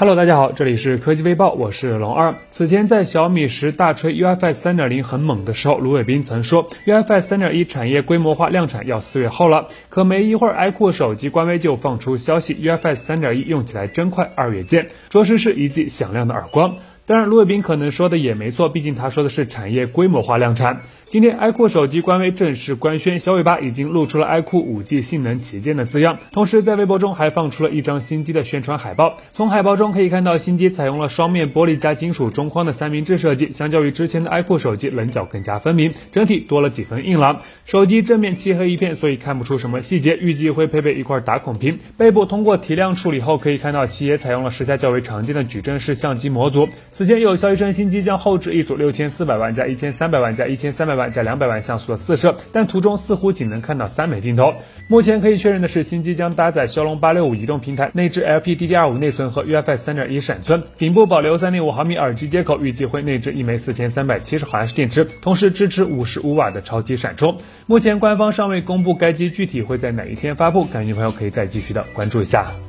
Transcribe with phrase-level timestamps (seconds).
[0.00, 2.36] Hello，大家好，这里是科技微报，我是龙二。
[2.52, 9.66] 此前在小米十大吹 UFS 三点零很猛的时候，卢伟斌曾说 UFS 三点一产业规模化量产要四月后了。
[9.88, 16.76] 可没一会儿，iQOO 手机官微就放出消息，UFS 三点一用起来真快，二月见，着实是一记响亮的耳光。
[17.04, 20.82] 当然，卢伟斌可能说的也没错，毕竟他说的是产业规模化量产。
[21.10, 29.16] 今天，iQOO 手机官微正式官宣，小尾巴已经露出了 iQOO 5G 性能旗舰的字样，同时在微博中还放出了一张新机的宣传海报。
[29.30, 37.40] 从海报中可以看到，新机采用了双面玻璃加金属中框的三明治设计，相较于之前的 iQOO 手机，棱角更加分明，整体多了几分硬朗。
[37.64, 40.14] 手机正面漆黑一片，所以看不出什么细节。
[40.20, 46.68] 预计会配备一块打孔屏，背部通过提亮处理后，可以看到其也采用了时下较为常见的矩阵式相机模组。
[46.90, 54.52] 此前有消息称，新机将后置一组六千四百万加一千三百万加一千三百万加两百万像素的四摄，但图中似乎仅能看到三枚镜头。
[54.86, 67.36] 目前可以确认的是，新机将搭载骁龙八六五移动平台，内置 LPDDR5 内存和 UFS 三点一闪存，顶部保留三点五毫米耳机接口，预计会内置一枚四千三百七十毫安时电池，同时支持五十五瓦的超级闪充。
[67.66, 72.67] 目前官方尚未公布该机具体会在哪一天发布，感兴趣朋友可以再继续的关注一下。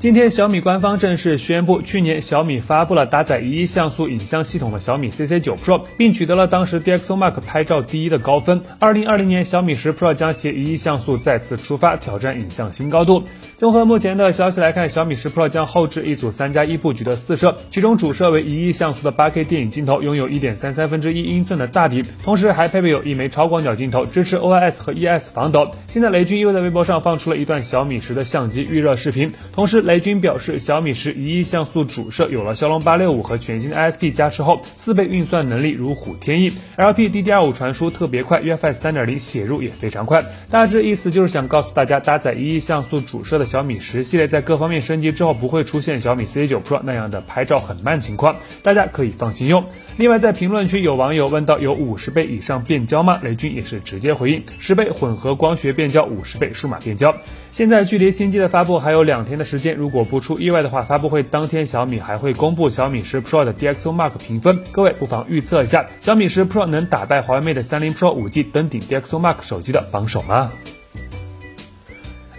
[0.00, 8.60] 今天，小米官方正式宣布，去年小米发布了搭载一亿像素影像系统的小米 CC9 Pro，并取得了当时 DxOMark 拍照第一的高分。
[8.78, 13.24] 二零二零年，小米十 Pro 将携一亿像素再次出发，挑战影像新高度。
[13.56, 25.72] 综合目前的消息来看，小米十 Pro 将后置一组三加一布局的四摄，其中主摄为一亿像素的八 K 电影镜头，拥有一点三三分之一英寸的大底，同时还配备有一枚超广角镜头，支持 OIS 和 ES 防抖。
[25.88, 29.87] 现在雷军又在微博上放出了一段小米十的相机预热视频，同时。
[29.88, 40.22] 雷军表示，小米十一亿像素主摄有了骁龙八六五和全新的 ISP 加持后，四倍运算能力如虎添翼，LPDDR5 传输特别快，UFS 三点零写入也非常快。
[40.50, 49.64] 大致意思就是想告诉大家，搭载一亿像素主摄的小米十系列在各方面升级之后，不会出现小米 C9 Pro 那样的拍照很慢情况，大家可以放心用。
[49.96, 53.18] 另外，在评论区有网友问到有五十倍以上变焦吗？
[53.22, 57.16] 雷军也是直接回应：十倍混合光学变焦，五十倍数码变焦。
[57.50, 59.77] 现在距离新机的发布还有两天的时间。
[59.78, 70.50] 如果不出意外的话，发布会当天小米还会公布小米十 Pro 的 DxOMark 评分，各位不妨预测一下，小米十 Pro 能打败华为 Mate 三零 Pro 五 G 登顶 DxOMark 手机的榜首吗？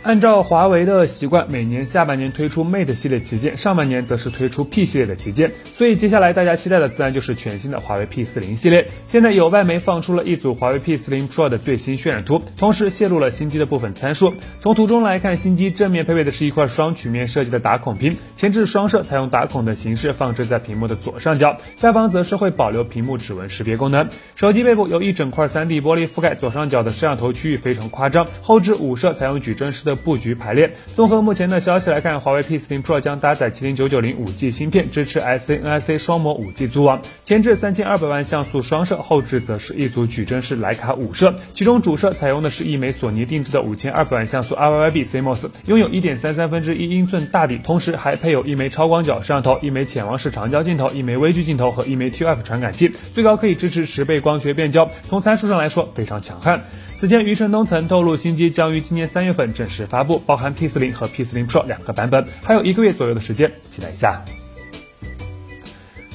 [0.02, 5.52] 按照华为的习惯，每年下半年推出 Mate 系列旗舰，上半年则是推出 P 系列的旗舰。
[5.74, 8.88] 所以接下来大家期待的自然就是全新的华为 P 四零系列。
[9.08, 14.34] 现在有外媒放出了一组华为 P 四零 Pro 的最新渲染图，同时泄露了新机的部分参数。
[14.62, 24.08] 从图中来看，新机正面配备的是一块双曲面设计的打孔屏，前置双摄采用打孔的形式放置在屏幕的左上角，下方则是会保留屏幕指纹识别功能。
[24.36, 29.89] 手机背部有一整块 3D 玻璃覆盖，左上角的摄像头区域非常夸张，后置五摄采用矩阵式的。
[29.90, 30.72] 的布局排列。
[30.94, 41.34] 综合目前的消息来看，华为 P40 Pro 将搭载麒麟990 5G 芯片，支持 S C N I C 双模 5G 组网，前置三千二百万像素双摄，后置则是一组矩阵式徕卡五摄。
[41.56, 54.90] 其中主摄采用的是一枚索尼定制的五千二百万像素 RYYB CMOS，拥有一点三三分之一英寸大底，同时还配有一枚超广角摄像头、一枚潜望式长焦镜头、一枚微距镜头和一枚 T F 传感器，最高可以支持十倍光学变焦。
[55.08, 56.62] 从参数上来说，非常强悍。
[57.00, 64.22] 此前，余承东曾透露，新机将于今年三月份正式发布，包含 P40 和 P40 Pro 两个版本，还有一个月左右的时间，期待一下。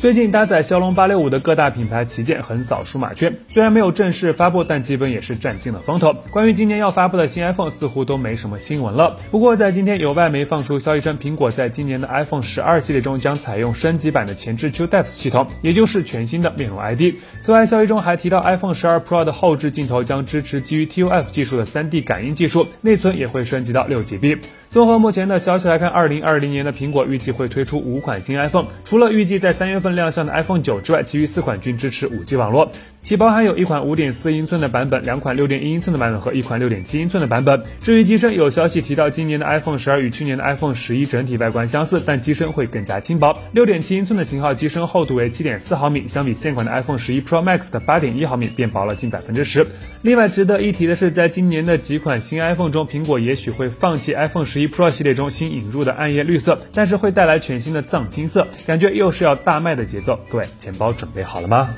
[0.04, 6.12] 最近搭载骁龙八六五的各大品牌旗舰横扫数码圈，虽然没有正式发布，但基本也是占尽了风头。
[6.30, 9.16] 关于今年要发布的新 iPhone，似乎都没什么新闻了。
[9.30, 17.14] 不过在今天，有外媒放出消息称，苹果在今年的 iPhone 十二系列中将采用升级版的前置 TrueDepth 系统，也就是全新的面容 ID。
[17.40, 24.36] 此外，消息中还提到 iPhone 十二 Pro 的后置镜头将支持基于 ToF 技术的 3D 感应技术，内存也会升级到六 GB。
[24.74, 32.72] 综合目前的消息来看，二零二零年的苹果预计会推出五款新 iPhone，除了预计在三月份亮相的 iPhone 九之外，其余四款均支持五 G 网络。
[33.00, 37.62] 其包含有一款五点四英寸的版本，两款六点一英寸的版本和一款六点七英寸的版本。
[37.82, 43.36] 至于机身，有消息提到，今年的 iPhone 十二与去年的 iPhone 十一整体外观相似，但机身会更加轻薄。
[43.52, 49.64] 六点七英寸的型号机身厚度为七点四毫米，相比现款的 iPhone 十一 Pro Max 的八点一毫米，变薄了近百分之十。
[50.00, 60.18] 另外值得一提的是，在今年的几款新 iPhone 中，苹果也许会放弃 iPhone 十一 Pro 系列中新引入的暗夜绿色，但是会带来全新的藏青色，感觉又是要大卖的节奏。
[60.28, 61.74] 各位，钱包准备好了吗？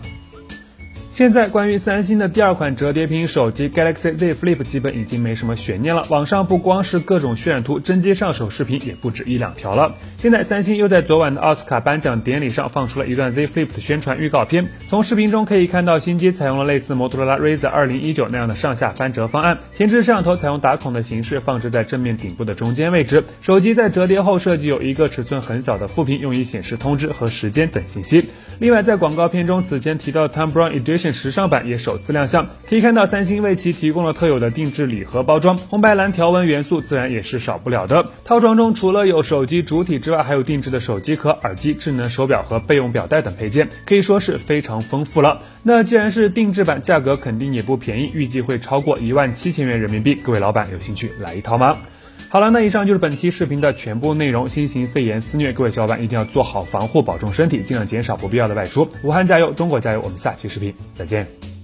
[1.17, 9.95] 现在关于三星的第二款折叠屏手机 Galaxy Z Flip 基本已经没什么悬念了，网上不光是各种渲染图，真机上手视频也不止一两条了。
[10.19, 28.29] 现在三星又在昨晚的奥斯卡颁奖典礼上放出了一段 Z Flip 的宣传预告片，从视频中可以看到新机采用了类似摩托罗拉 Razr 2019那样的上下翻折方案，前置摄像头采用打孔的形式放置在正面顶部的中间位置，手机在折叠后设计有一个尺寸很小的副屏，用以显示通知和时间等信息。
[28.59, 30.73] 另外，在广告片中此前提到的 Tom Brown
[31.13, 38.07] 时尚版也首次亮相，可以看到三星为其提供了特有的定制礼盒包装，红白蓝条纹元素自然也是少不了的。
[38.25, 45.41] 套装中除了有手机主体之外，还有定制的手机壳、耳机、智能手表和备用表带等配件，可以说是非常丰富了。
[45.63, 50.15] 那既然是定制版，价格肯定也不便宜，预计会超过一万七千元人民币。
[50.15, 51.77] 各位老板有兴趣来一套吗？
[52.29, 54.49] 好了，那以上就是本期视频的全部内容。
[54.49, 58.89] 新型肺炎肆虐，各位小伙伴一定要做好防护，保重身体，尽量减少不必要的外出。
[59.03, 60.01] 武汉加油，中国加油！
[60.03, 61.56] 我们下期视频再见。